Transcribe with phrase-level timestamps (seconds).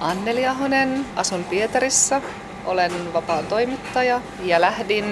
[0.00, 2.22] Anneli Ahonen, asun Pietarissa,
[2.64, 5.04] olen vapaa toimittaja ja lähdin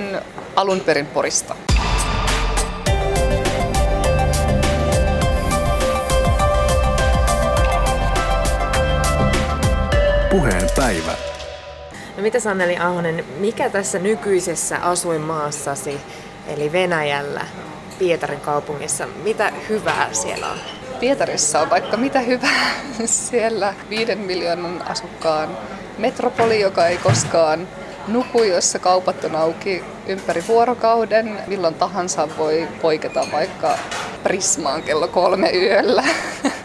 [0.56, 1.56] alun perin Porista.
[10.30, 11.12] Puheen päivä.
[12.16, 16.00] No mitä Anneli Ahonen, mikä tässä nykyisessä asuinmaassasi,
[16.46, 17.46] eli Venäjällä,
[17.98, 20.83] Pietarin kaupungissa, mitä hyvää siellä on?
[21.00, 22.70] Pietarissa on vaikka mitä hyvää.
[23.04, 25.58] Siellä viiden miljoonan asukkaan
[25.98, 27.68] metropoli, joka ei koskaan
[28.08, 31.38] nuku, jossa kaupat on auki ympäri vuorokauden.
[31.46, 33.78] Milloin tahansa voi poiketa vaikka
[34.22, 36.04] Prismaan kello kolme yöllä.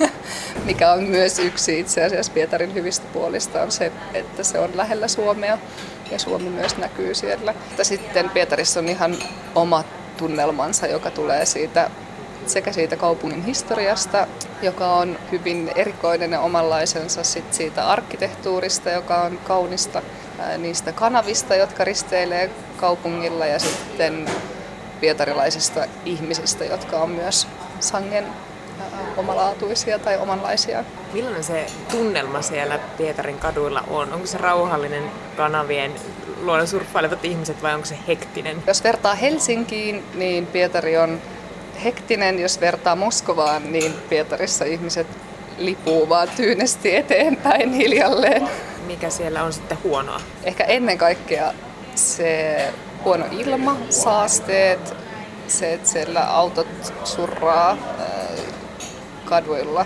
[0.65, 5.07] Mikä on myös yksi itse asiassa Pietarin hyvistä puolista on se, että se on lähellä
[5.07, 5.57] Suomea
[6.11, 7.53] ja Suomi myös näkyy siellä.
[7.69, 9.15] Mutta sitten Pietarissa on ihan
[9.55, 9.83] oma
[10.17, 11.89] tunnelmansa, joka tulee siitä
[12.49, 14.27] sekä siitä kaupungin historiasta,
[14.61, 20.01] joka on hyvin erikoinen ja omanlaisensa, sit siitä arkkitehtuurista, joka on kaunista,
[20.57, 24.25] niistä kanavista, jotka risteilee kaupungilla ja sitten
[25.01, 27.47] pietarilaisista ihmisistä, jotka on myös
[27.79, 28.25] sangen
[29.17, 30.83] omalaatuisia tai omanlaisia.
[31.13, 34.13] Millainen se tunnelma siellä Pietarin kaduilla on?
[34.13, 35.03] Onko se rauhallinen
[35.37, 35.91] kanavien
[36.41, 38.63] luona surffailevat ihmiset vai onko se hektinen?
[38.67, 41.21] Jos vertaa Helsinkiin, niin Pietari on
[41.83, 45.07] hektinen, jos vertaa Moskovaan, niin Pietarissa ihmiset
[45.57, 48.49] lipuu vaan tyynesti eteenpäin hiljalleen.
[48.87, 50.21] Mikä siellä on sitten huonoa?
[50.43, 51.53] Ehkä ennen kaikkea
[51.95, 52.57] se
[53.03, 54.95] huono ilma, saasteet,
[55.47, 57.77] se, että siellä autot surraa
[59.25, 59.85] kaduilla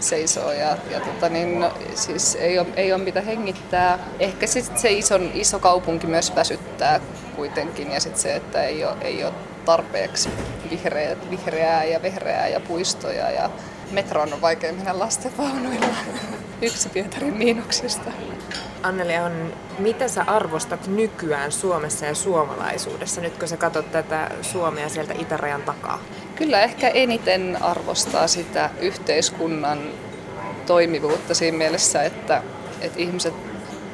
[0.00, 3.98] seisoo ja, ja tota niin, no, siis ei ole, ei ole mitä hengittää.
[4.18, 7.00] Ehkä sit se iso, iso kaupunki myös väsyttää
[7.36, 9.32] kuitenkin ja sit se, että ei ole, ei ole
[9.64, 10.28] tarpeeksi
[10.70, 13.50] vihreää, vihreää ja vehreää ja puistoja ja
[13.90, 15.86] metroon on vaikea mennä lastenvaunuilla.
[16.62, 18.12] Yksi Pietarin miinuksista.
[18.82, 24.88] Anneli, on, mitä sä arvostat nykyään Suomessa ja suomalaisuudessa, nyt kun sä katsot tätä Suomea
[24.88, 25.98] sieltä itärajan takaa?
[26.34, 29.78] Kyllä ehkä eniten arvostaa sitä yhteiskunnan
[30.66, 32.42] toimivuutta siinä mielessä, että,
[32.80, 33.34] että ihmiset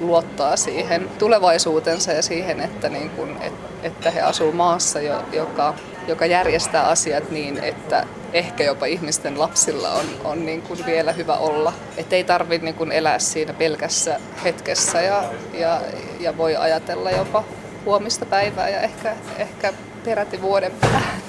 [0.01, 3.37] luottaa siihen tulevaisuutensa ja siihen, että, niin kun,
[3.83, 5.01] että he asuu maassa,
[5.33, 5.75] joka,
[6.09, 11.37] joka järjestää asiat niin, että ehkä jopa ihmisten lapsilla on, on niin kuin vielä hyvä
[11.37, 11.73] olla.
[11.97, 15.81] Että ei tarvitse niin kuin elää siinä pelkässä hetkessä ja, ja,
[16.21, 17.45] ja voi ajatella jopa
[17.85, 19.73] huomista päivää ja ehkä, ehkä
[20.05, 21.23] peräti vuoden päähän.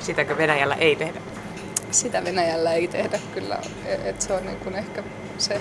[0.00, 1.20] Sitäkö Venäjällä ei tehdä?
[1.90, 3.58] Sitä Venäjällä ei tehdä kyllä.
[4.04, 5.02] Et se on niin kuin ehkä
[5.38, 5.60] se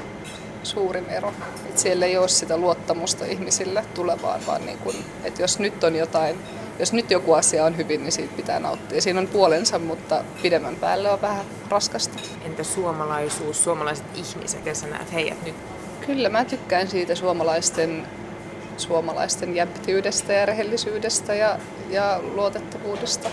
[0.65, 1.33] suurin ero.
[1.69, 5.95] Et siellä ei ole sitä luottamusta ihmisille tulevaan, vaan niin kuin, että jos nyt on
[5.95, 6.39] jotain,
[6.79, 9.01] jos nyt joku asia on hyvin, niin siitä pitää nauttia.
[9.01, 12.19] Siinä on puolensa, mutta pidemmän päälle on vähän raskasta.
[12.45, 15.55] Entä suomalaisuus, suomalaiset ihmiset, ja sä näet heidät nyt?
[16.05, 18.07] Kyllä, mä tykkään siitä suomalaisten,
[18.77, 21.59] suomalaisten jämptiydestä ja rehellisyydestä ja,
[21.89, 23.29] ja luotettavuudesta.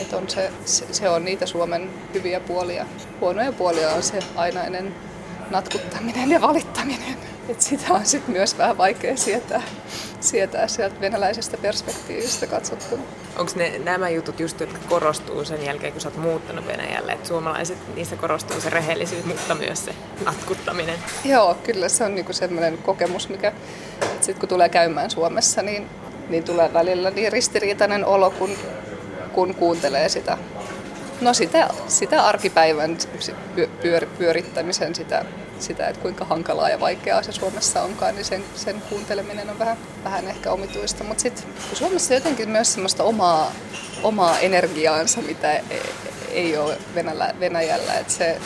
[0.00, 2.86] Et on se, se, on niitä Suomen hyviä puolia.
[3.20, 4.94] Huonoja puolia on se ainainen
[5.50, 7.16] natkuttaminen ja valittaminen.
[7.48, 9.62] Et sitä on sit myös vähän vaikea sietää,
[10.20, 13.02] sietää sieltä venäläisestä perspektiivistä katsottuna.
[13.36, 17.12] Onko ne nämä jutut just, jotka korostuu sen jälkeen, kun sä oot muuttanut Venäjälle?
[17.12, 19.94] Että suomalaiset, niissä korostuu se rehellisyys, mutta myös se
[20.24, 20.98] natkuttaminen.
[21.24, 23.52] Joo, kyllä se on niinku sellainen kokemus, mikä
[24.20, 25.88] sitten kun tulee käymään Suomessa, niin,
[26.28, 28.50] niin tulee välillä niin ristiriitainen olo, kun,
[29.32, 30.38] kun kuuntelee sitä
[31.20, 32.98] No sitä, sitä arkipäivän
[33.82, 35.24] pyör, pyörittämisen, sitä,
[35.58, 39.76] sitä, että kuinka hankalaa ja vaikeaa se Suomessa onkaan, niin sen, sen kuunteleminen on vähän,
[40.04, 41.04] vähän ehkä omituista.
[41.04, 43.52] Mutta sitten Suomessa jotenkin myös semmoista omaa,
[44.02, 45.82] omaa energiaansa, mitä ei,
[46.30, 47.34] ei ole Venäjällä.
[47.40, 47.94] Venäjällä.
[47.94, 48.40] Et se,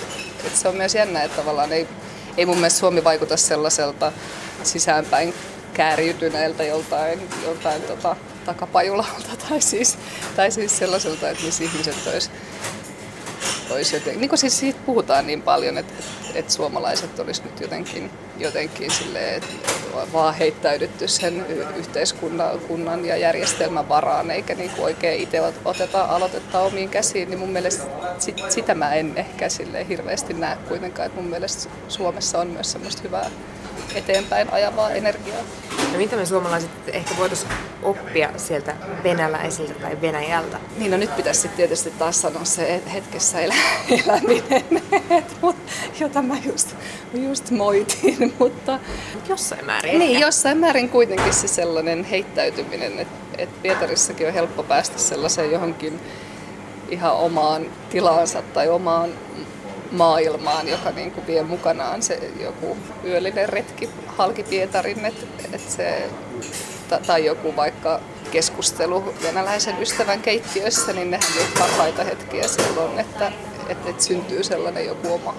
[0.46, 1.88] et se on myös jännä, että tavallaan ei,
[2.36, 4.12] ei mun mielestä Suomi vaikuta sellaiselta
[4.62, 5.34] sisäänpäin
[5.74, 9.98] kääriytyneeltä joltain, joltain tota, takapajulalta tai siis,
[10.36, 12.30] tai siis sellaiselta, että missä ihmiset olisi
[13.72, 15.94] olisi jotenkin, niin kuin siis siitä puhutaan niin paljon, että,
[16.34, 19.54] että suomalaiset olisi nyt jotenkin, jotenkin silleen, että
[20.12, 21.46] vaan heittäydytty sen
[21.76, 27.38] yhteiskunnan kunnan ja järjestelmän varaan, eikä niin kuin oikein itse oteta aloitetta omiin käsiin, niin
[27.38, 27.84] mun mielestä
[28.18, 32.72] sit, sitä mä en ehkä sille hirveästi näe kuitenkaan, että mun mielestä Suomessa on myös
[32.72, 33.30] semmoista hyvää
[33.94, 35.42] eteenpäin ajavaa energiaa.
[35.92, 37.52] No mitä me suomalaiset ehkä voitaisiin
[37.82, 40.60] oppia sieltä venäläisiltä tai Venäjältä?
[40.76, 43.54] Niin no nyt pitäisi sitten tietysti taas sanoa se hetkessä elä,
[44.04, 44.82] eläminen,
[46.00, 46.76] jota mä just,
[47.14, 48.78] just moitin, mutta...
[49.28, 49.98] Jossain määrin.
[49.98, 56.00] Niin, jossain määrin kuitenkin se sellainen heittäytyminen, että et Pietarissakin on helppo päästä sellaiseen johonkin
[56.88, 59.10] ihan omaan tilaansa tai omaan
[59.92, 66.10] maailmaan, joka niin kuin vie mukanaan se joku yöllinen retki halki Pietarin, et, et se,
[67.06, 68.00] tai joku vaikka
[68.30, 73.32] keskustelu venäläisen ystävän keittiössä, niin nehän niitä parhaita hetkiä silloin, että,
[73.68, 75.34] että, että syntyy sellainen joku oma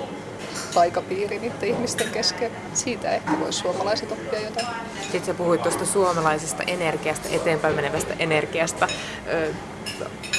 [0.73, 2.51] taikapiiri niiden ihmisten kesken.
[2.73, 4.67] Siitä ehkä voisi suomalaiset oppia jotain.
[5.01, 8.87] Sitten sä puhuit tuosta suomalaisesta energiasta, eteenpäin menevästä energiasta.
[9.27, 9.53] Ö,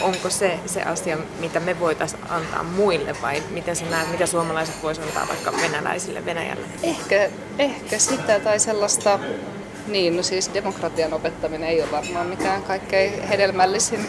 [0.01, 4.83] onko se se asia, mitä me voitaisiin antaa muille vai miten sä näet, mitä suomalaiset
[4.83, 6.67] voisivat antaa vaikka venäläisille Venäjälle?
[6.83, 9.19] Ehkä, ehkä sitä tai sellaista
[9.87, 14.09] niin, no siis demokratian opettaminen ei ole varmaan mikään kaikkein hedelmällisin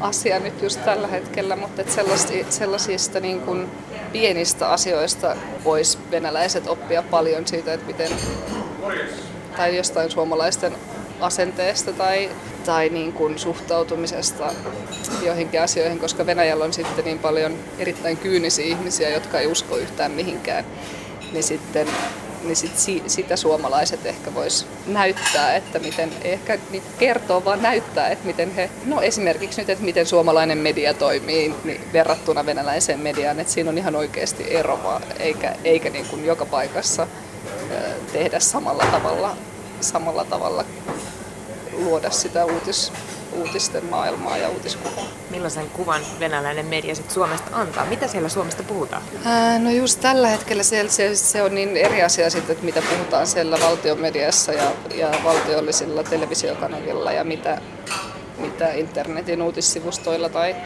[0.00, 3.70] asia nyt just tällä hetkellä, mutta sellaisista, sellaisista niin kuin
[4.12, 8.10] pienistä asioista vois venäläiset oppia paljon siitä, että miten,
[9.56, 10.72] tai jostain suomalaisten
[11.20, 12.30] asenteesta tai,
[12.66, 14.52] tai niin kuin suhtautumisesta
[15.22, 20.10] joihinkin asioihin, koska Venäjällä on sitten niin paljon erittäin kyynisiä ihmisiä, jotka ei usko yhtään
[20.12, 20.64] mihinkään.
[21.32, 21.88] Niin sitten
[22.42, 22.72] niin sit
[23.06, 28.70] sitä suomalaiset ehkä vois näyttää, että miten, ehkä niin kertoo, vaan näyttää, että miten he,
[28.84, 33.78] no esimerkiksi nyt, että miten suomalainen media toimii niin verrattuna venäläiseen mediaan, että siinä on
[33.78, 37.06] ihan oikeasti eroa, eikä, eikä niin kuin joka paikassa
[38.12, 39.36] tehdä samalla tavalla,
[39.80, 40.64] samalla tavalla
[41.72, 42.92] luoda sitä uutis,
[43.32, 45.04] uutisten maailmaa ja uutiskuvaa.
[45.30, 47.84] Millaisen kuvan venäläinen media sit Suomesta antaa?
[47.84, 49.02] Mitä siellä Suomesta puhutaan?
[49.24, 52.82] Ää, no just tällä hetkellä se, se, se on niin eri asia sitten, että mitä
[52.90, 57.60] puhutaan siellä valtiomediassa ja, ja valtiollisilla televisiokanavilla ja mitä,
[58.38, 60.56] mitä internetin uutissivustoilla tai,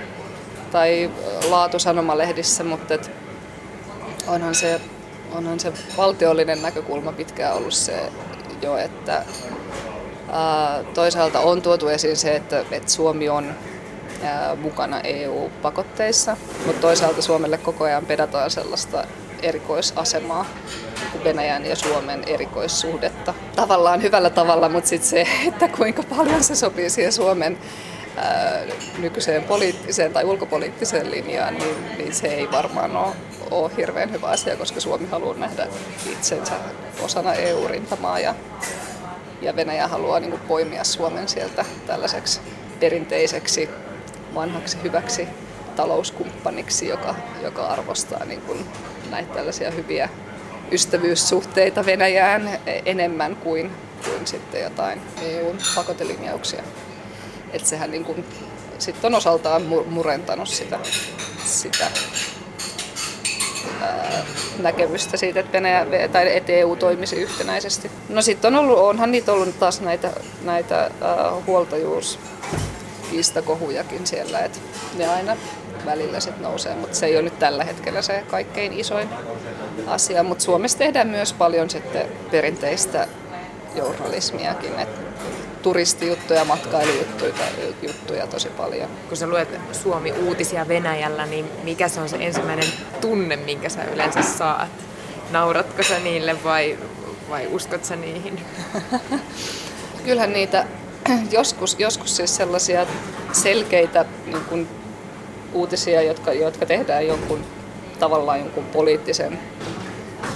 [0.72, 1.10] tai
[1.48, 3.10] laatusanomalehdissä, mutta et
[4.26, 4.80] onhan se,
[5.32, 8.12] onhan se valtiollinen näkökulma pitkään ollut se
[8.62, 9.24] jo, että
[10.94, 13.54] Toisaalta on tuotu esiin se, että, Suomi on
[14.62, 16.36] mukana EU-pakotteissa,
[16.66, 19.04] mutta toisaalta Suomelle koko ajan pedataan sellaista
[19.42, 20.46] erikoisasemaa
[21.24, 23.34] Venäjän ja Suomen erikoissuhdetta.
[23.56, 27.58] Tavallaan hyvällä tavalla, mutta sitten se, että kuinka paljon se sopii siihen Suomen
[28.16, 28.62] ää,
[28.98, 33.12] nykyiseen poliittiseen tai ulkopoliittiseen linjaan, niin, niin se ei varmaan ole,
[33.50, 35.66] ole hirveän hyvä asia, koska Suomi haluaa nähdä
[36.12, 36.54] itsensä
[37.02, 38.34] osana EU-rintamaa ja
[39.42, 42.40] ja Venäjä haluaa niin kuin poimia Suomen sieltä tällaiseksi
[42.80, 43.68] perinteiseksi
[44.34, 45.28] vanhaksi hyväksi
[45.76, 48.66] talouskumppaniksi, joka, joka arvostaa niin kuin
[49.10, 50.08] näitä tällaisia hyviä
[50.72, 53.70] ystävyyssuhteita Venäjään enemmän kuin,
[54.04, 56.62] kuin sitten jotain EUn pakotelinjauksia.
[57.52, 58.24] Että sehän niin kuin,
[58.78, 60.78] sitten on osaltaan murentanut sitä,
[61.44, 61.86] sitä
[64.58, 67.90] näkemystä siitä, että, Venäjä, tai että EU toimisi yhtenäisesti.
[68.08, 70.10] No sitten on ollut, onhan niitä ollut taas näitä,
[70.42, 70.90] näitä
[71.46, 74.58] huoltajuuskiistakohujakin siellä, että
[74.96, 75.36] ne aina
[75.86, 79.08] välillä sitten nousee, mutta se ei ole nyt tällä hetkellä se kaikkein isoin
[79.86, 80.22] asia.
[80.22, 83.08] Mutta Suomessa tehdään myös paljon sitten perinteistä
[83.74, 85.00] journalismiakin, että
[85.62, 87.32] turistijuttuja, matkailujuttuja
[87.82, 88.90] juttuja tosi paljon.
[89.08, 92.68] Kun sä luet Suomi-uutisia Venäjällä, niin mikä se on se ensimmäinen
[93.00, 94.70] tunne, minkä sä yleensä saat?
[95.30, 96.78] Nauratko sä niille vai,
[97.30, 98.40] vai uskot sä niihin?
[100.04, 100.66] Kyllähän niitä
[101.30, 102.86] joskus, joskus siis sellaisia
[103.32, 104.68] selkeitä niin kuin
[105.52, 107.44] uutisia, jotka, jotka tehdään jonkun
[107.98, 109.38] tavallaan jonkun poliittisen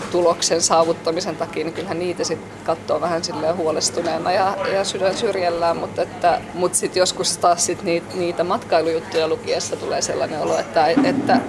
[0.06, 5.76] tuloksen saavuttamisen takia, niin kyllähän niitä sitten katsoo vähän silleen huolestuneena ja, ja sydän syrjällään,
[5.76, 10.86] mutta, että, mutta sitten joskus taas sit niitä, niitä matkailujuttuja lukiessa tulee sellainen olo, että,
[10.86, 11.40] että, että,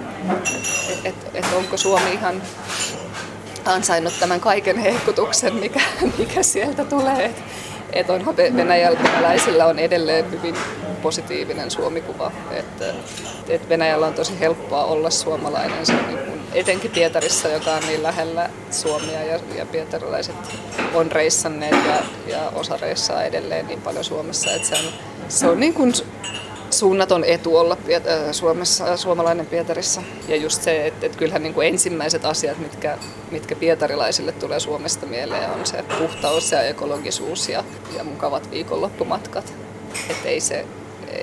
[1.04, 2.42] että, että onko Suomi ihan
[3.64, 5.80] ansainnut tämän kaiken hehkutuksen, mikä,
[6.18, 7.24] mikä sieltä tulee.
[7.24, 7.42] Että,
[7.92, 10.54] että onhan venäläisillä on edelleen hyvin
[10.98, 12.32] positiivinen suomikuva.
[12.50, 12.94] Että,
[13.48, 15.86] että Venäjällä on tosi helppoa olla suomalainen.
[15.86, 20.36] Se niin kuin etenkin Pietarissa, joka on niin lähellä Suomia ja, ja pietarilaiset
[20.94, 24.92] on reissanneet ja, ja osa reissaa edelleen niin paljon Suomessa, että se on,
[25.28, 25.92] se on niin kuin
[26.70, 27.76] suunnaton etu olla
[28.32, 30.02] Suomessa, suomalainen Pietarissa.
[30.28, 32.98] Ja just se, että, että kyllähän niin kuin ensimmäiset asiat, mitkä,
[33.30, 37.64] mitkä pietarilaisille tulee Suomesta mieleen, on se puhtaus ja ekologisuus ja,
[37.96, 39.54] ja mukavat viikonloppumatkat.
[40.10, 40.66] Että ei se,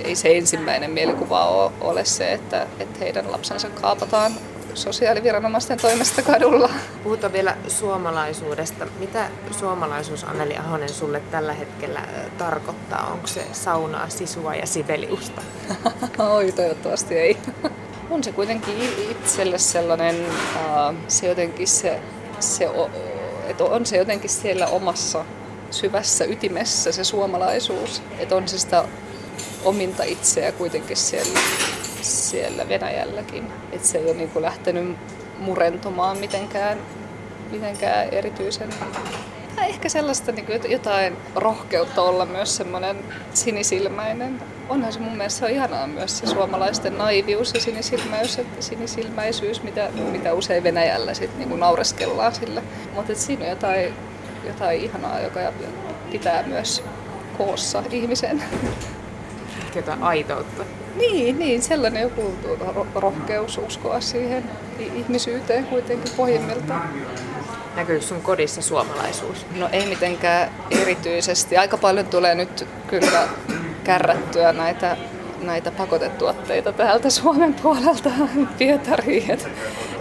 [0.04, 4.32] ei se ensimmäinen mielikuva ole se, että, että heidän lapsensa kaapataan
[4.74, 6.70] sosiaaliviranomaisten toimesta kadulla.
[7.04, 8.88] Puhutaan vielä suomalaisuudesta.
[9.00, 12.02] Mitä suomalaisuus Anneli Ahonen sulle tällä hetkellä
[12.38, 13.12] tarkoittaa?
[13.14, 15.42] Onko se saunaa, sisua ja siveliusta?
[16.34, 17.38] Oi, toivottavasti ei.
[18.10, 18.76] On se kuitenkin
[19.12, 20.16] itselle sellainen,
[21.08, 22.00] se jotenkin se,
[22.40, 22.70] se
[23.48, 25.26] että on se jotenkin siellä omassa
[25.72, 28.02] syvässä ytimessä se suomalaisuus.
[28.20, 28.86] Että on se sitä
[29.66, 31.40] ominta itseä kuitenkin siellä
[32.02, 33.48] siellä Venäjälläkin.
[33.72, 34.98] Että se ei ole niin kuin lähtenyt
[35.40, 36.78] murentumaan mitenkään,
[37.52, 38.70] mitenkään erityisen
[39.66, 42.98] ehkä sellaista niin kuin jotain rohkeutta olla myös semmoinen
[43.34, 44.42] sinisilmäinen.
[44.70, 49.90] Onhan se mun mielestä se on ihanaa myös se suomalaisten naivius ja sinisilmäisyys, sinisilmäisyys mitä,
[50.12, 52.62] mitä usein Venäjällä sit niin kuin naureskellaan sillä.
[52.94, 53.94] Mutta siinä on jotain,
[54.48, 55.40] jotain ihanaa, joka
[56.12, 56.84] pitää myös
[57.38, 58.44] koossa ihmisen.
[59.78, 60.64] Ehkä jotain aitoutta.
[60.96, 62.34] Niin, niin, sellainen joku
[62.96, 64.44] rohkeus uskoa siihen
[64.80, 66.90] ihmisyyteen kuitenkin pohjimmiltaan.
[67.76, 69.46] Näkyykö sun kodissa suomalaisuus?
[69.56, 71.58] No ei mitenkään erityisesti.
[71.58, 73.28] Aika paljon tulee nyt kyllä
[73.84, 74.98] kärrättyä näitä,
[75.42, 78.10] näitä pakotetuotteita täältä Suomen puolelta
[78.58, 79.32] Pietariin.
[79.32, 79.48] Et,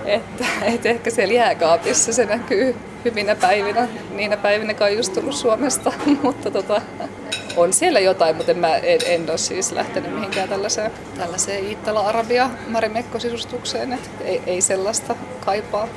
[0.04, 5.34] että, et ehkä siellä jääkaapissa se näkyy hyvinä päivinä, niinä päivinä, kun on just tullut
[5.34, 5.92] Suomesta.
[6.22, 6.80] Mutta tota,
[7.56, 12.50] on siellä jotain, mutta en, mä, en, en ole siis lähtenyt mihinkään tällaiseen, tällaiseen Iittala-Arabia
[12.68, 13.92] Marimekko-sisustukseen.
[13.92, 15.88] Et ei, ei sellaista kaipaa.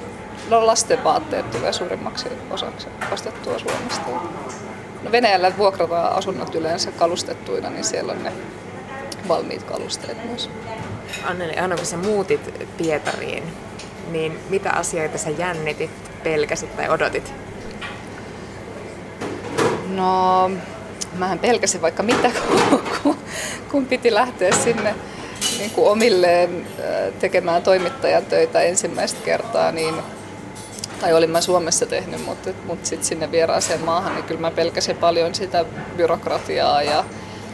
[0.50, 4.08] No lasten vaatteet tulee suurimmaksi osaksi ostettua Suomesta.
[5.04, 8.32] No Venäjällä vuokrataan asunnot yleensä kalustettuina, niin siellä on ne
[9.28, 10.50] valmiit kalusteet myös.
[11.24, 13.44] Anneli, aina kun sä muutit Pietariin,
[14.12, 15.92] niin mitä asioita sä jännitit,
[16.24, 17.34] pelkäsit tai odotit?
[19.88, 20.52] No,
[21.14, 22.32] mähän pelkäsin vaikka mitä,
[23.04, 23.18] kun,
[23.72, 24.96] kun piti lähteä sinne
[25.60, 26.68] niin kuin omilleen
[27.20, 29.96] tekemään toimittajan töitä ensimmäistä kertaa, niin
[31.02, 34.98] tai olin mä Suomessa tehnyt, mutta, mutta sitten sinne vieraaseen maahan, niin kyllä mä pelkäsin
[34.98, 35.66] paljon sitä
[35.98, 37.04] byrokratiaa ja,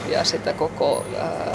[0.10, 1.54] ja sitä koko ää,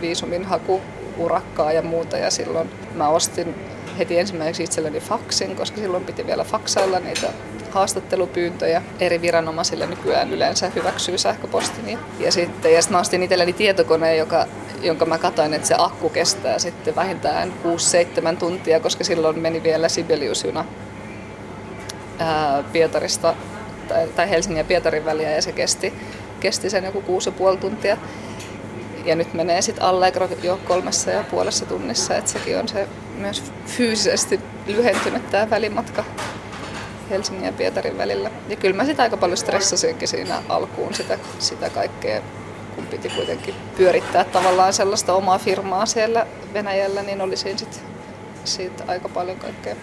[0.00, 2.18] viisumin hakuurakkaa ja muuta.
[2.18, 3.54] Ja silloin mä ostin
[3.98, 7.32] heti ensimmäiseksi itselleni faksin, koska silloin piti vielä faksailla niitä
[7.70, 11.98] haastattelupyyntöjä eri viranomaisille nykyään yleensä hyväksyy sähköpostin.
[12.18, 14.46] Ja sitten ja sitten mä ostin itselleni tietokoneen, joka,
[14.82, 17.52] jonka mä katsoin, että se akku kestää sitten vähintään
[18.34, 20.64] 6-7 tuntia, koska silloin meni vielä Sibeliusjuna
[22.18, 23.34] ää, Pietarista
[23.88, 25.92] tai, tai Helsingin ja Pietarin väliä ja se kesti,
[26.40, 27.96] kesti sen joku kuusi ja puoli tuntia.
[29.04, 33.42] Ja nyt menee sitten Allegro jo kolmessa ja puolessa tunnissa, että sekin on se myös
[33.66, 36.04] fyysisesti lyhentynyt tämä välimatka
[37.10, 38.30] Helsingin ja Pietarin välillä.
[38.48, 42.20] Ja kyllä mä sitä aika paljon stressasinkin siinä alkuun sitä, sitä kaikkea,
[42.74, 47.82] kun piti kuitenkin pyörittää tavallaan sellaista omaa firmaa siellä Venäjällä, niin oli siinä sit,
[48.44, 49.76] siitä aika paljon kaikkea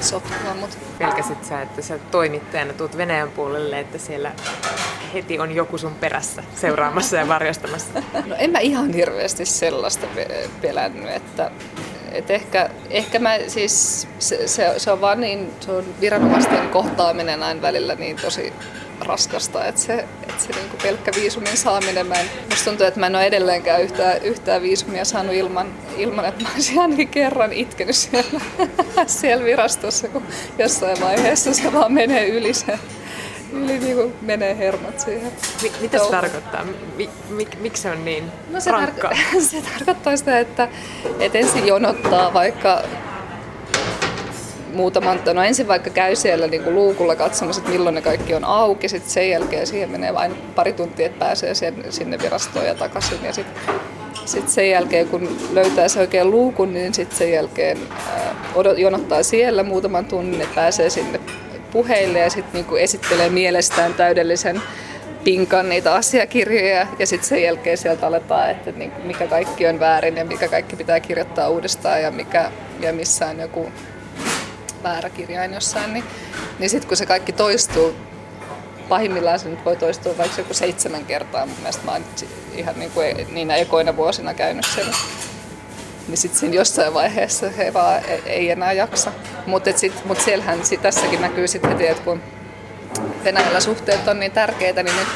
[0.00, 0.54] sotkua.
[0.60, 0.76] Mutta...
[0.98, 4.32] Pelkäsit sä, että sä toimittajana tuut Venäjän puolelle, että siellä
[5.14, 8.02] heti on joku sun perässä seuraamassa ja varjostamassa?
[8.26, 10.06] No en mä ihan hirveästi sellaista
[10.60, 11.50] pelännyt, että
[12.14, 17.40] et ehkä, ehkä mä siis, se, se, se, on vaan niin, se on viranomaisten kohtaaminen
[17.40, 18.52] näin välillä niin tosi
[19.00, 23.00] raskasta, että se, että se niin kuin pelkkä viisumin saaminen, mä en, musta tuntuu, että
[23.00, 27.52] mä en ole edelleenkään yhtään, yhtään viisumia saanut ilman, ilman, että mä olisin ainakin kerran
[27.52, 28.40] itkenyt siellä,
[29.06, 30.22] siellä virastossa, kun
[30.58, 32.78] jossain vaiheessa se vaan menee yli se,
[33.54, 35.32] yli niin kuin menee hermot siihen.
[35.80, 36.64] mitä se tarkoittaa?
[36.96, 40.68] Mik, mik, miksi se on niin no se, tar- se tarkoittaa sitä, että,
[41.20, 42.82] että ensin jonottaa vaikka
[44.74, 48.44] muutaman, no ensin vaikka käy siellä niin kuin luukulla katsomassa, että milloin ne kaikki on
[48.44, 52.74] auki, sitten sen jälkeen siihen menee vain pari tuntia, että pääsee sen, sinne virastoon ja
[52.74, 53.24] takaisin.
[53.24, 53.74] Ja sitten
[54.24, 59.22] sit sen jälkeen, kun löytää se oikein luukun, niin sitten sen jälkeen ää, odot, jonottaa
[59.22, 61.20] siellä muutaman tunnin, että pääsee sinne
[61.74, 64.62] puheille ja sitten niin esittelee mielestään täydellisen
[65.24, 70.16] pinkan niitä asiakirjoja ja sitten sen jälkeen sieltä aletaan, että niin, mikä kaikki on väärin
[70.16, 72.50] ja mikä kaikki pitää kirjoittaa uudestaan ja mikä
[72.80, 73.72] ja missään joku
[74.82, 76.04] väärä kirjain jossain, niin,
[76.58, 77.94] niin sitten kun se kaikki toistuu,
[78.88, 81.46] pahimmillaan se nyt voi toistua vaikka joku seitsemän kertaa.
[81.46, 82.04] Mun mielestä mä oon
[82.52, 84.86] ihan niin kuin niinä ekoina vuosina käynyt sen.
[86.08, 89.12] Niin sitten siinä jossain vaiheessa he vaan e- ei enää jaksa.
[89.46, 89.70] Mutta
[90.04, 92.20] mut siellähän sit, tässäkin näkyy sitten heti, että kun
[93.24, 95.08] Venäjällä suhteet on niin tärkeitä, niin nyt,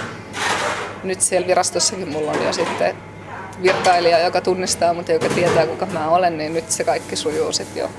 [1.05, 2.97] nyt siellä virastossakin mulla on jo sitten
[3.63, 7.53] virkailija, joka tunnistaa mut ja joka tietää kuka mä olen, niin nyt se kaikki sujuu
[7.53, 7.91] sitten jo.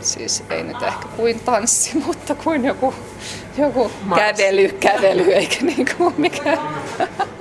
[0.00, 2.94] Siis ei nyt ehkä kuin tanssi, mutta kuin joku,
[3.58, 6.58] joku kävely, kävely, eikä niin kuin mikään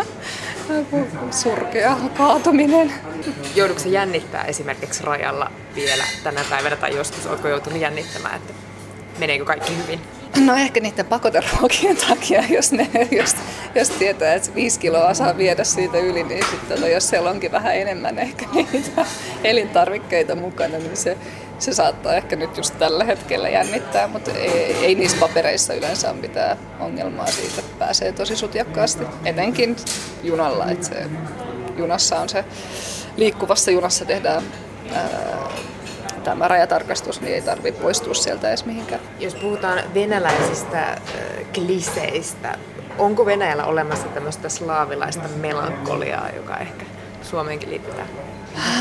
[0.73, 2.93] joku surkea kaatuminen.
[3.55, 8.53] Joudutko se jännittää esimerkiksi rajalla vielä tänä päivänä tai joskus oletko joutunut jännittämään, että
[9.19, 10.16] meneekö kaikki hyvin?
[10.45, 13.35] No ehkä niiden pakoteruokien takia, jos, ne, jos,
[13.75, 17.51] jos tietää, että viisi kiloa saa viedä siitä yli, niin sitten tota, jos siellä onkin
[17.51, 19.05] vähän enemmän ehkä niitä
[19.43, 21.17] elintarvikkeita mukana, niin se,
[21.59, 26.19] se saattaa ehkä nyt just tällä hetkellä jännittää, mutta ei, ei niissä papereissa yleensä ole
[26.21, 27.61] mitään ongelmaa siitä.
[27.79, 29.75] Pääsee tosi sutjakkaasti, etenkin
[30.23, 31.05] junalla, että se,
[31.77, 32.45] junassa on se
[33.17, 34.43] liikkuvassa junassa tehdään
[34.93, 35.49] ää,
[36.27, 39.01] tämä rajatarkastus, niin ei tarvitse poistua sieltä edes mihinkään.
[39.19, 41.01] Jos puhutaan venäläisistä
[41.53, 42.57] kliseistä,
[42.97, 46.85] onko Venäjällä olemassa tämmöistä slaavilaista melankoliaa, joka ehkä
[47.21, 48.07] Suomeenkin liitetään?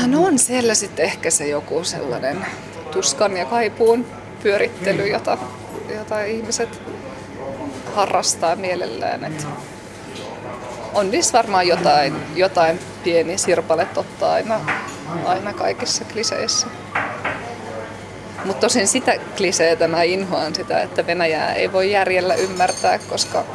[0.07, 2.45] No on siellä sitten ehkä se joku sellainen
[2.91, 4.05] tuskan ja kaipuun
[4.43, 5.37] pyörittely, jota,
[5.95, 6.81] jota ihmiset
[7.95, 9.23] harrastaa mielellään.
[9.23, 9.47] Et
[10.93, 14.59] on niissä varmaan jotain, jotain pieni sirpale totta aina,
[15.25, 16.67] aina kaikissa kliseissä.
[18.47, 23.45] Mutta tosin sitä kliseetä mä inhoan sitä, että Venäjää ei voi järjellä ymmärtää, koska,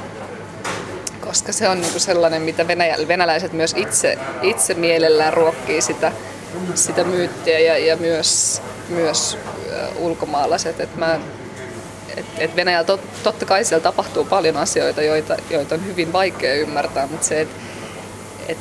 [1.20, 6.12] koska se on niinku sellainen, mitä Venäjä, venäläiset myös itse, itse mielellään ruokkii sitä,
[6.74, 9.38] sitä myyttiä ja, ja myös, myös
[9.96, 10.80] ulkomaalaiset.
[10.80, 11.20] Et mä,
[12.16, 16.54] et, et Venäjällä tot, totta kai siellä tapahtuu paljon asioita, joita, joita on hyvin vaikea
[16.54, 17.56] ymmärtää, mutta se, että
[18.48, 18.58] et,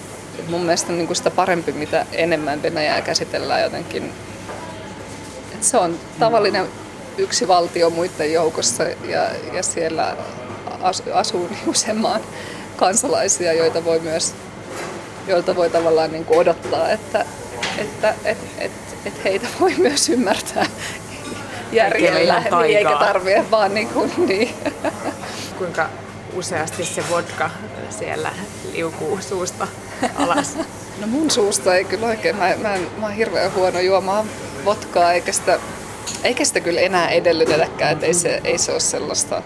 [0.47, 4.13] mun mielestä niinku sitä parempi, mitä enemmän Venäjää käsitellään jotenkin
[5.61, 6.67] se on tavallinen
[7.17, 10.15] yksi valtio muiden joukossa ja, ja siellä
[11.13, 12.21] asuu niin useamman
[12.77, 14.33] kansalaisia, joita voi myös
[15.27, 17.25] joilta voi tavallaan niin kuin odottaa, että,
[17.77, 18.71] että et, et,
[19.05, 20.65] et heitä voi myös ymmärtää
[21.71, 24.55] järjellä, niin eikä tarvitse vaan niin kuin, niin.
[25.57, 25.89] Kuinka
[26.33, 27.49] useasti se vodka
[27.89, 28.31] siellä
[28.73, 29.67] liukuu suusta
[30.15, 30.57] alas?
[31.01, 32.35] No mun suusta ei kyllä oikein.
[32.35, 34.25] Mä, mä, mä oon hirveän huono juomaan
[34.65, 35.59] vodkaa, eikä sitä,
[36.23, 39.41] eikä sitä kyllä enää edellytetäkään, että ei se, ei se ole sellaista,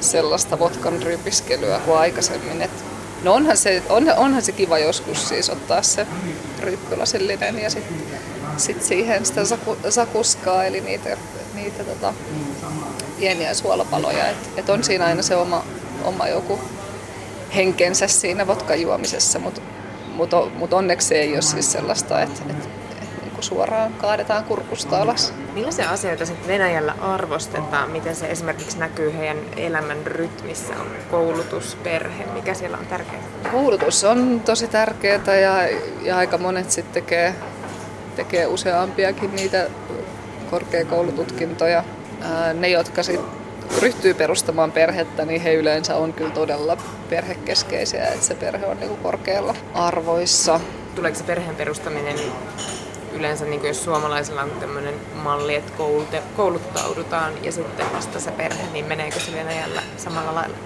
[0.00, 2.62] sellaista vodkan ryypiskelyä kuin aikaisemmin.
[2.62, 2.70] Et,
[3.22, 6.06] no onhan se, on, onhan se kiva joskus siis ottaa se
[6.60, 7.96] ryyppylasillinen ja sitten
[8.56, 11.16] sit siihen sitä saku, sakuskaa, eli niitä,
[11.54, 12.14] niitä tota,
[13.18, 14.28] pieniä suolapaloja.
[14.28, 15.64] Et, et on siinä aina se oma,
[16.04, 16.60] oma joku
[17.54, 19.60] henkensä siinä vodkan juomisessa, mutta
[20.14, 22.68] mut, mut onneksi ei ole siis sellaista, että et
[23.46, 25.34] suoraan kaadetaan kurkusta alas.
[25.54, 27.90] Millaisia asioita sitten Venäjällä arvostetaan?
[27.90, 30.74] Miten se esimerkiksi näkyy heidän elämän rytmissä?
[30.80, 33.22] On koulutus, perhe, mikä siellä on tärkeää?
[33.52, 35.68] Koulutus on tosi tärkeää ja,
[36.02, 37.34] ja aika monet sitten tekee,
[38.16, 39.66] tekee useampiakin niitä
[40.50, 41.84] korkeakoulututkintoja.
[42.54, 43.46] ne, jotka sitten
[43.82, 46.76] ryhtyy perustamaan perhettä, niin he yleensä on kyllä todella
[47.10, 50.60] perhekeskeisiä, että se perhe on niin korkealla arvoissa.
[50.94, 52.16] Tuleeko se perheen perustaminen
[53.16, 58.30] yleensä niin kuin jos suomalaisilla on tämmöinen malli, että koulute, kouluttaudutaan ja sitten vasta se
[58.30, 60.56] perhe, niin meneekö se Venäjällä samalla lailla?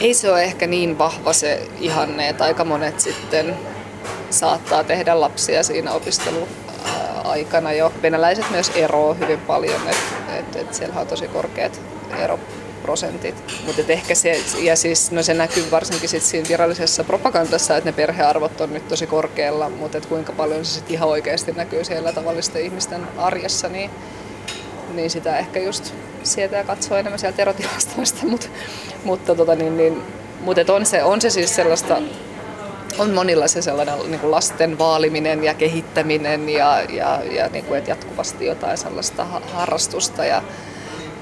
[0.00, 3.56] Ei se ole ehkä niin vahva se ihanne, että aika monet sitten
[4.30, 7.92] saattaa tehdä lapsia siinä opiskeluaikana jo.
[8.02, 11.80] Venäläiset myös eroavat hyvin paljon, että et, et siellä on tosi korkeat
[12.18, 12.38] ero,
[12.82, 13.34] prosentit.
[13.66, 17.92] Mutta ehkä se, ja siis, no se näkyy varsinkin sit siinä virallisessa propagandassa, että ne
[17.92, 22.62] perhearvot on nyt tosi korkealla, mutta kuinka paljon se sitten ihan oikeasti näkyy siellä tavallisten
[22.62, 23.90] ihmisten arjessa, niin,
[24.94, 28.46] niin sitä ehkä just sieltä katsoo enemmän sieltä erotilastoista, mutta,
[29.04, 30.02] mutta tota, niin, niin,
[30.40, 31.96] mutta on, se, on se siis sellaista
[32.98, 37.78] on monilla se sellainen niin kuin lasten vaaliminen ja kehittäminen ja, ja, ja niin kuin,
[37.78, 40.42] että jatkuvasti jotain sellaista harrastusta ja,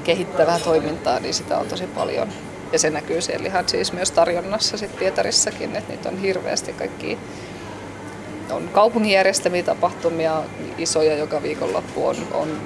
[0.08, 2.28] kehittävää toimintaa, niin sitä on tosi paljon.
[2.72, 7.18] Ja se näkyy siellä ihan siis myös tarjonnassa sit Pietarissakin, että niitä on hirveästi kaikki
[8.50, 10.42] on kaupungin järjestämiä tapahtumia,
[10.78, 12.60] isoja joka viikonloppu on, on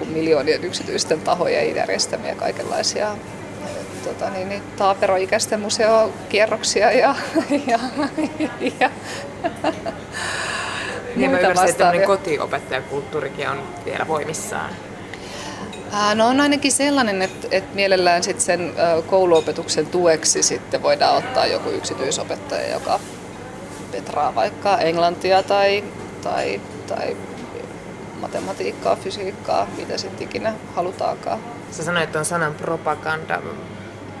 [0.00, 3.16] niin miljoonien yksityisten tahojen järjestämiä kaikenlaisia
[4.04, 7.14] tota, niin, niin, taaperoikäisten museokierroksia ja,
[7.66, 7.78] ja,
[8.80, 8.90] ja
[11.16, 14.70] niin mä ymmärsin, että kotiopettajakulttuurikin on vielä voimissaan.
[16.14, 18.72] No on ainakin sellainen, että, että mielellään sit sen
[19.06, 23.00] kouluopetuksen tueksi sitten voidaan ottaa joku yksityisopettaja, joka
[23.92, 25.84] petraa vaikka englantia tai,
[26.22, 27.16] tai, tai
[28.20, 31.38] matematiikkaa, fysiikkaa, mitä sitten ikinä halutaankaan.
[31.70, 33.42] Sä sanoit tuon sanan propaganda.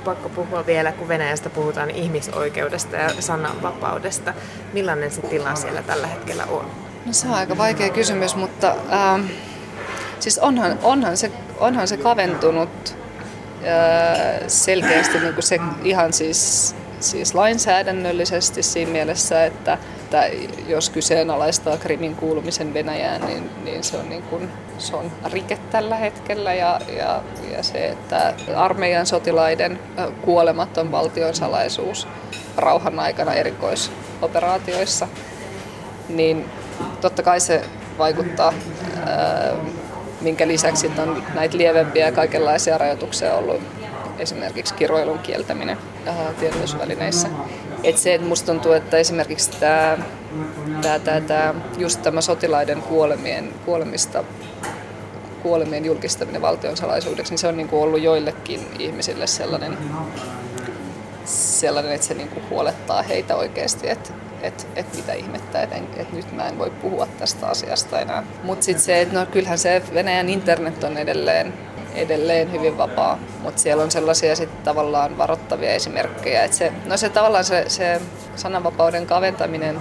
[0.04, 4.34] Pakko puhua vielä, kun Venäjästä puhutaan ihmisoikeudesta ja sananvapaudesta.
[4.72, 6.66] Millainen se tila siellä tällä hetkellä on?
[7.06, 9.20] No se on aika vaikea kysymys, mutta äh,
[10.20, 12.96] siis onhan, onhan se onhan se kaventunut
[14.46, 20.30] selkeästi niin kuin se ihan siis, siis lainsäädännöllisesti siinä mielessä, että, että
[20.68, 24.48] jos kyseenalaistaa Krimin kuulumisen Venäjään, niin, niin se, on niin kuin,
[24.78, 27.22] se on rike tällä hetkellä ja, ja,
[27.52, 29.78] ja se, että armeijan sotilaiden
[30.22, 32.08] kuolemat on valtion salaisuus
[32.56, 35.08] rauhan aikana erikoisoperaatioissa,
[36.08, 36.50] niin
[37.00, 37.64] totta kai se
[37.98, 38.52] vaikuttaa
[39.06, 39.52] ää,
[40.22, 43.60] minkä lisäksi on näitä lievempiä kaikenlaisia rajoituksia ollut,
[44.18, 45.78] esimerkiksi kiroilun kieltäminen
[46.40, 47.28] tiedotusvälineissä.
[47.84, 49.98] et se, että musta tuntuu, että esimerkiksi tämä,
[50.82, 54.24] tämä, tämä, tämä just tämä sotilaiden kuolemien, kuolemista
[55.42, 59.78] kuolemien julkistaminen valtion salaisuudeksi, niin se on niin kuin ollut joillekin ihmisille sellainen,
[61.24, 64.10] sellainen että se niin kuin huolettaa heitä oikeasti, että
[64.42, 68.22] että et mitä ihmettä, että et nyt mä en voi puhua tästä asiasta enää.
[68.42, 71.54] Mutta sitten se, että no kyllähän se Venäjän internet on edelleen,
[71.94, 76.44] edelleen hyvin vapaa, mutta siellä on sellaisia sitten tavallaan varoittavia esimerkkejä.
[76.44, 78.00] Että se, no se tavallaan se, se
[78.36, 79.78] sananvapauden kaventaminen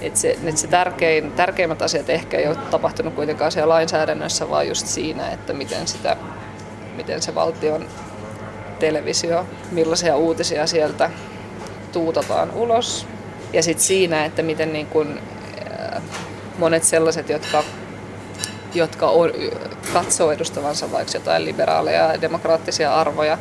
[0.00, 4.68] että se, että se tärkein, tärkeimmät asiat ehkä ei ole tapahtunut kuitenkaan siellä lainsäädännössä, vaan
[4.68, 6.16] just siinä, että miten, sitä,
[6.96, 7.88] miten se valtion
[8.78, 11.10] televisio, millaisia uutisia sieltä
[11.92, 13.06] tuutataan ulos.
[13.54, 15.20] Ja sitten siinä, että miten niin kun,
[15.70, 16.02] äh,
[16.58, 17.64] monet sellaiset, jotka,
[18.74, 19.30] jotka on,
[19.92, 23.38] katsoo edustavansa vaikka jotain liberaaleja ja demokraattisia arvoja,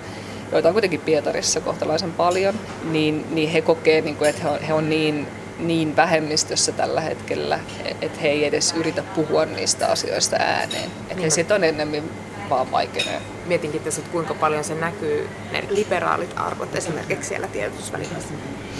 [0.52, 4.60] joita on kuitenkin Pietarissa kohtalaisen paljon, niin, niin he kokee, niin kuin, että he on,
[4.60, 5.28] he on niin
[5.60, 7.60] niin vähemmistössä tällä hetkellä,
[8.02, 10.90] että he ei edes yritä puhua niistä asioista ääneen.
[11.02, 11.32] Että niin.
[11.32, 12.12] sitten on ennemmin
[12.50, 13.04] vaan vaikea.
[13.46, 18.34] Mietinkin tässä, että kuinka paljon se näkyy, ne liberaalit arvot esimerkiksi siellä tiedotusvälineissä.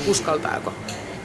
[0.08, 0.74] Uskaltaako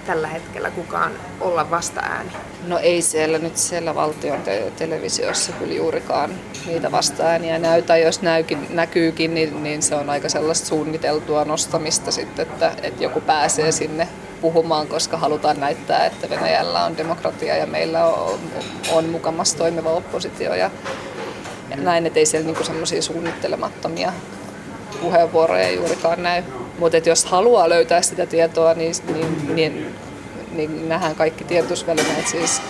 [0.08, 2.30] tällä hetkellä kukaan olla vasta ääni?
[2.66, 6.30] No ei siellä nyt siellä valtion te- televisiossa kyllä juurikaan
[6.66, 7.96] niitä vasta-ääniä näytä.
[7.96, 13.20] Jos näykin, näkyykin, niin, niin se on aika sellaista suunniteltua nostamista sitten, että, että joku
[13.20, 14.08] pääsee sinne
[14.40, 18.38] puhumaan, koska halutaan näyttää, että Venäjällä on demokratia ja meillä on,
[18.92, 20.70] on mukamassa toimiva oppositio ja,
[21.70, 24.12] ja näin, että ei siellä niinku semmoisia suunnittelemattomia
[25.00, 26.42] puheenvuoroja juurikaan näy.
[26.78, 29.94] Mutta jos haluaa löytää sitä tietoa, niin, niin, niin,
[30.52, 32.62] niin nähdään kaikki tiedotusvälineet, siis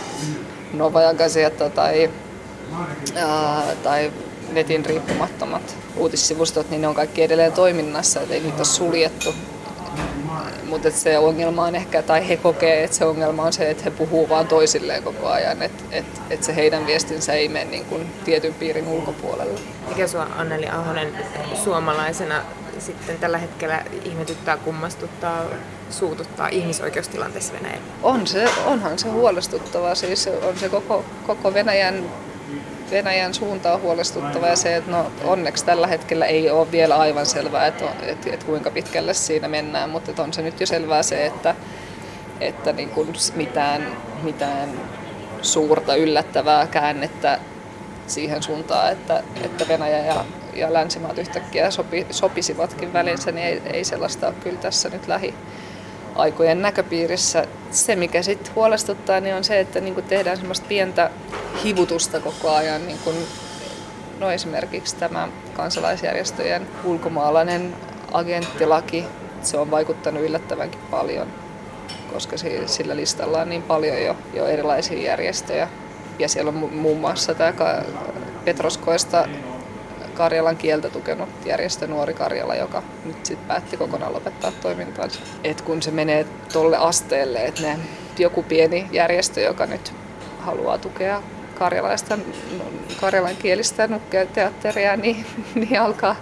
[0.73, 2.11] Novajan Gazeta tai,
[3.15, 4.13] ää, tai
[4.53, 9.35] netin riippumattomat uutissivustot, niin ne on kaikki edelleen toiminnassa, että ei niitä ole suljettu
[10.69, 13.91] mutta se ongelma on ehkä, tai he kokee, että se ongelma on se, että he
[13.91, 18.07] puhuu vaan toisilleen koko ajan, että et, et se heidän viestinsä ei mene niin kuin
[18.25, 19.61] tietyn piirin ulkopuolelle.
[19.89, 21.09] Mikä sinua Anneli Ahonen
[21.65, 22.43] suomalaisena
[22.81, 25.45] sitten tällä hetkellä ihmetyttää, kummastuttaa,
[25.91, 27.87] suututtaa ihmisoikeustilanteessa Venäjällä?
[28.03, 29.95] On se, onhan se huolestuttavaa.
[29.95, 32.05] Siis on se koko, koko Venäjän
[32.91, 37.27] Venäjän suunta on huolestuttava ja se, että no, onneksi tällä hetkellä ei ole vielä aivan
[37.27, 41.27] selvää, että, että, että kuinka pitkälle siinä mennään, mutta on se nyt jo selvää se,
[41.27, 41.55] että,
[42.41, 44.69] että niin kuin mitään, mitään
[45.43, 47.39] suurta yllättävää käännettä
[48.11, 53.85] siihen suuntaan, että, että Venäjä ja, ja länsimaat yhtäkkiä sopi, sopisivatkin välinsä, niin ei, ei
[53.85, 55.35] sellaista ole kyllä tässä nyt lähi,
[56.15, 57.45] aikojen näköpiirissä.
[57.71, 61.11] Se, mikä sitten huolestuttaa, niin on se, että niin tehdään semmoista pientä
[61.65, 62.87] hivutusta koko ajan.
[62.87, 63.15] Niin kun,
[64.19, 67.75] no esimerkiksi tämä kansalaisjärjestöjen ulkomaalainen
[68.13, 69.05] agenttilaki,
[69.43, 71.29] se on vaikuttanut yllättävänkin paljon,
[72.13, 75.69] koska sillä listalla on niin paljon jo, jo erilaisia järjestöjä.
[76.19, 77.53] Ja siellä on muun muassa tämä
[78.45, 79.29] Petroskoista
[80.15, 85.21] Karjalan kieltä tukenut järjestö Nuori Karjala, joka nyt sitten päätti kokonaan lopettaa toimintaansa.
[85.45, 87.79] Et kun se menee tolle asteelle, että ne,
[88.19, 89.93] joku pieni järjestö, joka nyt
[90.41, 91.23] haluaa tukea
[91.59, 92.19] karjalaista,
[93.01, 96.17] karjalan kielistä nukketeatteria, niin, niin alkaa,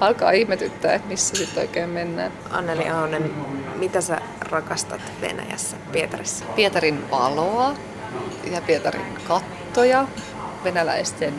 [0.00, 2.32] alkaa ihmetyttää, että missä sitten oikein mennään.
[2.50, 3.30] Anneli Ahonen,
[3.74, 6.44] mitä sä rakastat Venäjässä, Pietarissa?
[6.44, 7.74] Pietarin valoa
[8.50, 10.08] ja Pietarin kattoja,
[10.64, 11.34] venäläisten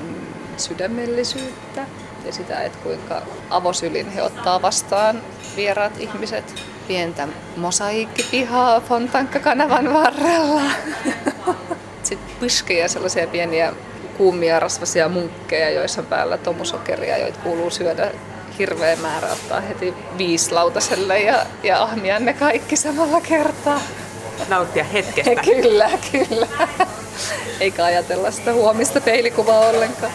[0.58, 1.86] sydämellisyyttä
[2.26, 5.22] ja sitä, että kuinka avosylin he ottaa vastaan
[5.56, 6.64] vieraat ihmiset.
[6.88, 10.62] Pientä mosaikkipihaa Fontankka-kanavan varrella.
[12.04, 13.74] Sitten pyskejä, sellaisia pieniä
[14.18, 18.12] kuumia rasvasia munkkeja, joissa on päällä tomusokeria, joita kuuluu syödä
[18.60, 23.80] hirveä määrä ottaa heti viisi lautaselle ja, ja ahmia ne kaikki samalla kertaa.
[24.48, 25.42] Nauttia hetkestä.
[25.52, 26.48] kyllä, kyllä.
[27.60, 30.12] Eikä ajatella sitä huomista peilikuvaa ollenkaan.